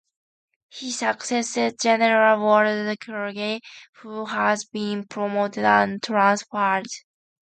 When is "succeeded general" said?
0.89-2.39